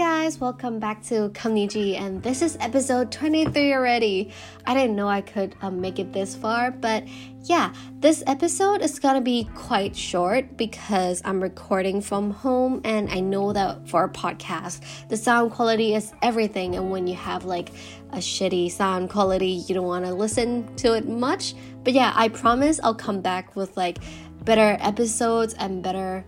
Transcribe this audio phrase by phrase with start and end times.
[0.00, 4.32] guys, welcome back to Kamniji, and this is episode 23 already.
[4.66, 7.06] I didn't know I could um, make it this far, but
[7.42, 13.20] yeah, this episode is gonna be quite short because I'm recording from home, and I
[13.20, 17.68] know that for a podcast, the sound quality is everything, and when you have like
[18.14, 21.52] a shitty sound quality, you don't wanna listen to it much.
[21.84, 23.98] But yeah, I promise I'll come back with like
[24.44, 26.24] better episodes and better,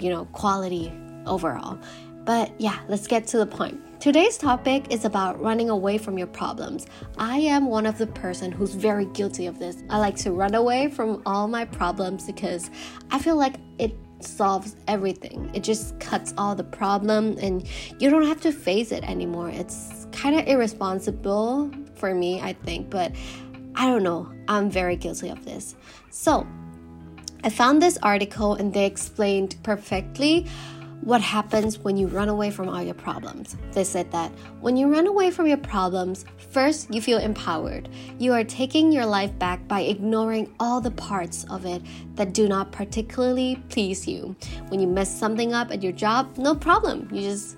[0.00, 0.92] you know, quality
[1.24, 1.78] overall.
[2.24, 3.80] But yeah, let's get to the point.
[4.00, 6.86] Today's topic is about running away from your problems.
[7.18, 9.82] I am one of the person who's very guilty of this.
[9.90, 12.70] I like to run away from all my problems because
[13.10, 15.50] I feel like it solves everything.
[15.54, 17.66] It just cuts all the problem and
[17.98, 19.50] you don't have to face it anymore.
[19.50, 23.12] It's kind of irresponsible for me, I think, but
[23.74, 24.30] I don't know.
[24.48, 25.76] I'm very guilty of this.
[26.10, 26.46] So,
[27.44, 30.46] I found this article and they explained perfectly
[31.02, 33.56] what happens when you run away from all your problems.
[33.72, 37.88] They said that when you run away from your problems, first you feel empowered.
[38.18, 41.82] You are taking your life back by ignoring all the parts of it
[42.14, 44.36] that do not particularly please you.
[44.68, 47.08] When you mess something up at your job, no problem.
[47.12, 47.56] You just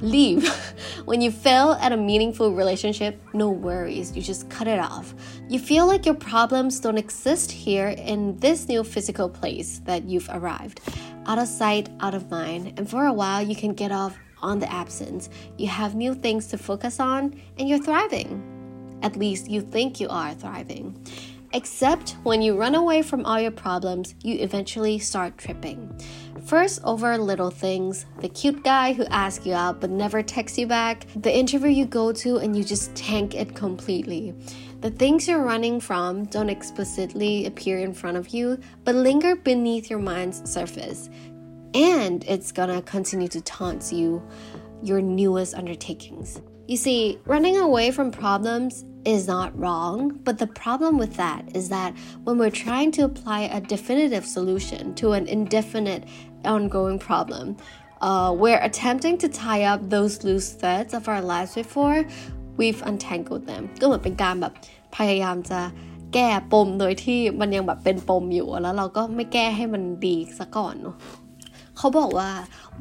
[0.00, 0.48] leave.
[1.04, 5.14] when you fail at a meaningful relationship, no worries, you just cut it off.
[5.48, 10.28] You feel like your problems don't exist here in this new physical place that you've
[10.32, 10.80] arrived.
[11.26, 14.58] Out of sight, out of mind, and for a while you can get off on
[14.58, 15.30] the absence.
[15.56, 18.98] You have new things to focus on, and you're thriving.
[19.02, 20.96] At least you think you are thriving.
[21.52, 25.88] Except when you run away from all your problems, you eventually start tripping.
[26.44, 30.66] First, over little things the cute guy who asks you out but never texts you
[30.66, 34.34] back, the interview you go to and you just tank it completely.
[34.82, 39.88] The things you're running from don't explicitly appear in front of you, but linger beneath
[39.88, 41.08] your mind's surface.
[41.72, 44.22] And it's gonna continue to taunt you
[44.82, 46.42] your newest undertakings.
[46.68, 51.68] You see, running away from problems is not wrong, but the problem with that is
[51.68, 51.94] that
[52.24, 56.04] when we're trying to apply a definitive solution to an indefinite
[56.46, 57.56] ongoing problem,
[58.00, 62.04] uh, we're attempting to tie up those loose threads of our lives before
[62.58, 64.52] we've untangled them ก็เหมือนเป็นการแบบ
[64.96, 65.60] พยายามจะ
[66.14, 70.96] แก้ปมโดยที่มันยังแบบเป็นปมอยู่แล้วเราก็ไม่แก้ให้มันดีซะก่อนเนาะ
[71.77, 72.31] เขาบอกว่า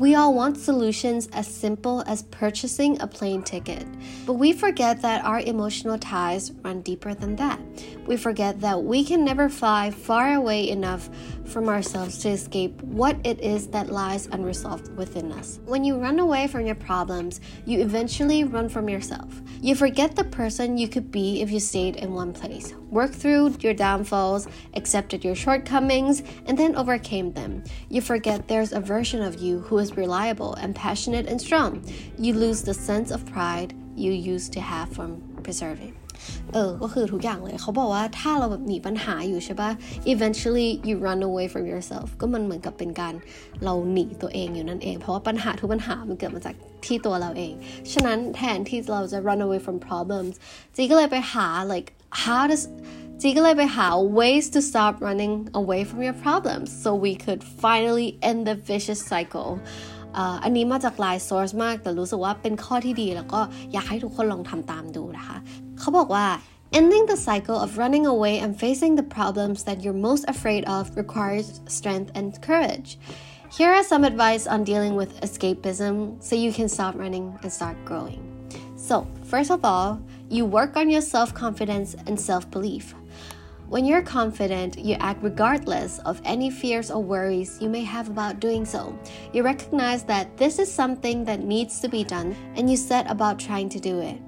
[0.03, 3.85] we all want solutions as simple as purchasing a plane ticket
[4.27, 7.59] but we forget that our emotional ties run deeper than that
[8.07, 11.11] we forget that we can never fly far away enough
[11.45, 16.19] from ourselves to escape what it is that lies unresolved within us when you run
[16.19, 21.11] away from your problems you eventually run from yourself you forget the person you could
[21.11, 26.57] be if you stayed in one place worked through your downfalls accepted your shortcomings and
[26.57, 31.26] then overcame them you forget there's a version of you who is reliable and passionate
[31.32, 31.72] and strong.
[32.18, 35.12] You lose the sense of pride you used to have from
[35.46, 35.94] preserving.
[36.54, 39.70] เออ ก็คือทุกอย่างเลย เขาบอกว่าถ้าเราแบบหนีปัญหาอยู่ใช่ปะ
[40.14, 43.14] eventually you run away from yourself ก็มันเหมือนกับเป็นการ
[43.64, 46.56] เราหนีตัวเองอยู่นั่นเอง เพราะว่าปัญหาทุกปัญหามันเกิดมาจาก
[46.86, 47.54] ที่ตัวเราเอง
[47.94, 50.34] ฉะนั้นแทนที่เราจะ run away from problems
[50.76, 51.88] จีก็เลยไปหา like
[52.24, 52.64] how does
[53.23, 53.87] จีก็เลยไปหา
[54.19, 59.01] ways to stop running away from your problems so we could finally end the vicious
[59.13, 59.51] cycle
[60.43, 63.41] อันนี้มาจากหลาย source มาก แต่รู้สึกว่าเป็นข้อที่ดี แล้วก็
[63.73, 65.37] อยากให้ทุกคนลองทำตามดูนะคะ
[65.79, 66.27] เขาบอกว่า
[66.71, 70.95] Ending the cycle of running away and facing the problems that you're most afraid of
[70.99, 72.99] requires strength and courage.
[73.51, 77.83] Here are some advice on dealing with escapism so you can stop running and start
[77.87, 78.21] growing.
[78.77, 82.95] So, first of all, you work on your self confidence and self belief.
[83.68, 88.40] When you're confident, you act regardless of any fears or worries you may have about
[88.40, 88.98] doing so.
[89.34, 93.40] You recognize that this is something that needs to be done and you set about
[93.40, 94.20] trying to do it.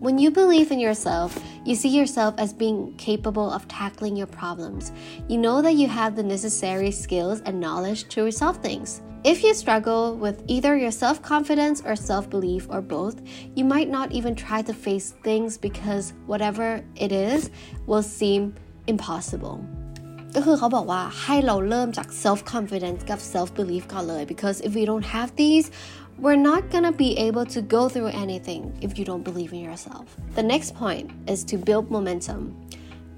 [0.00, 4.92] When you believe in yourself, you see yourself as being capable of tackling your problems.
[5.28, 9.02] You know that you have the necessary skills and knowledge to resolve things.
[9.22, 13.20] If you struggle with either your self confidence or self belief or both,
[13.54, 17.50] you might not even try to face things because whatever it is
[17.86, 18.54] will seem
[18.93, 19.57] impossible
[20.35, 25.67] ก็คือเขาบอกว่าให้เราเริ่มจาก self confidence กับ self belief ก่อนเลย because if we don't have these
[26.23, 30.05] we're not gonna be able to go through anything if you don't believe in yourself.
[30.39, 32.41] The next point is to build momentum.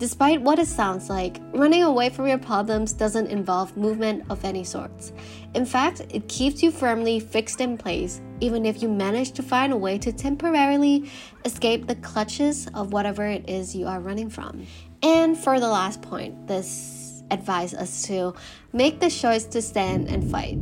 [0.03, 4.65] Despite what it sounds like, running away from your problems doesn't involve movement of any
[4.65, 5.13] sorts.
[5.55, 9.73] In fact, it keeps you firmly fixed in place, even if you manage to find
[9.73, 11.09] a way to temporarily
[11.45, 14.67] escape the clutches of whatever it is you are running from.
[15.05, 18.35] And for the last point, this advises us to
[18.73, 20.59] make the choice to stand and fight.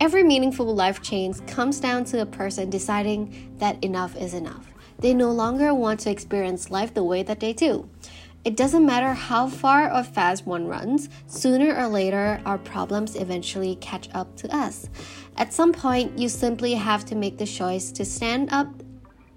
[0.00, 4.66] Every meaningful life change comes down to a person deciding that enough is enough.
[4.98, 7.88] They no longer want to experience life the way that they do.
[8.45, 13.75] It doesn't matter how far or fast one runs, sooner or later, our problems eventually
[13.75, 14.89] catch up to us.
[15.35, 18.69] At some point, you simply have to make the choice to stand up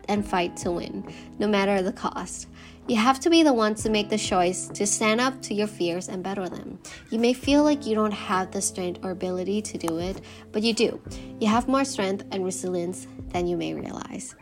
[0.08, 1.04] and fight to win,
[1.38, 2.48] no matter the cost.
[2.86, 5.68] You have to be the one to make the choice to stand up to your
[5.68, 6.78] fears and battle them.
[7.10, 10.20] You may feel like you don't have the strength or ability to do it,
[10.52, 11.00] but you do.
[11.40, 14.34] You have more strength and resilience than you may realize.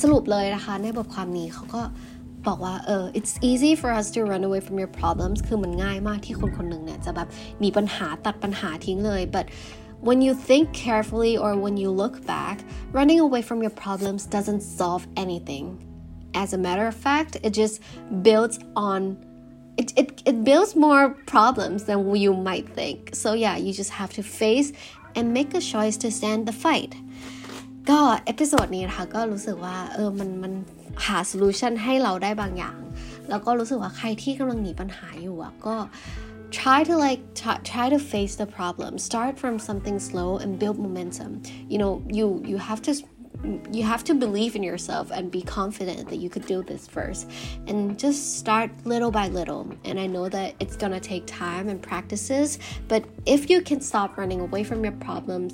[0.00, 1.82] สรุปเลยนะคะในบทความนี้เขาก็
[2.46, 7.28] บอกว่าเออ it's easy for us to run away from your problems คือมันง่ายมากที่คนคนหนึ่งเนี่ยจะแบบ
[7.60, 9.46] หนีปัญหาตัดปัญหาทิ้งเลย but
[10.06, 12.56] when you think carefully or when you look back
[12.98, 15.66] running away from your problems doesn't solve anything
[16.42, 17.74] as a matter of fact it just
[18.26, 18.56] builds
[18.90, 19.00] on
[19.80, 21.04] it, it, it builds more
[21.34, 24.68] problems than you might think so yeah you just have to face
[25.16, 26.94] and make a choice to stand the fight
[27.89, 30.53] ก็เอพิโซดนี้นะคะก็รู้สึกว่าเออมันมัน
[31.05, 32.79] หาโซลูชันให้เราได้บางอย่าง
[33.29, 35.75] แล้วก็รู้สึกว่าใครที่กำลังหนีปัญหาอยู่อะก็
[36.57, 40.77] try to like try try to face the problem start from something slow and build
[40.85, 41.31] momentum
[41.71, 42.91] you know you you have to
[43.77, 47.29] you have to believe in yourself and be confident that you could do this first
[47.67, 51.65] and just start little by little and i know that it's going to take time
[51.69, 55.51] and practices but if you can stop running away from your problems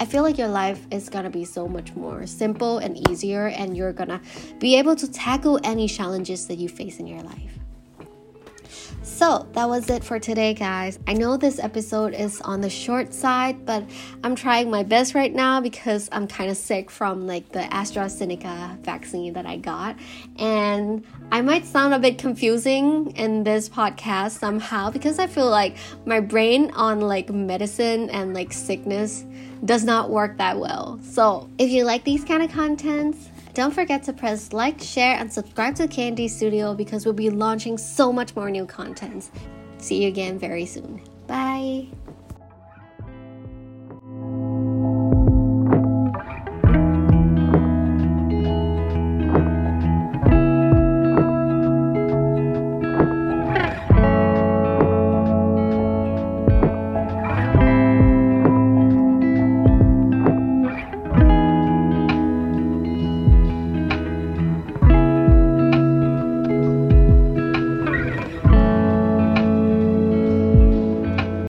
[0.00, 3.76] I feel like your life is gonna be so much more simple and easier, and
[3.76, 4.22] you're gonna
[4.58, 7.58] be able to tackle any challenges that you face in your life.
[9.20, 10.98] So that was it for today, guys.
[11.06, 13.84] I know this episode is on the short side, but
[14.24, 18.78] I'm trying my best right now because I'm kind of sick from like the AstraZeneca
[18.78, 19.96] vaccine that I got.
[20.38, 25.76] And I might sound a bit confusing in this podcast somehow because I feel like
[26.06, 29.26] my brain on like medicine and like sickness
[29.66, 30.98] does not work that well.
[31.02, 33.28] So if you like these kind of contents,
[33.60, 37.76] don't forget to press like, share, and subscribe to Candy Studio because we'll be launching
[37.76, 39.30] so much more new content.
[39.76, 41.02] See you again very soon.
[41.26, 41.88] Bye.